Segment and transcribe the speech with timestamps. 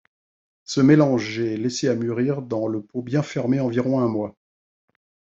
[0.63, 4.35] Ce mélange est laissé à mûrir dans le pot bien fermé environ un mois.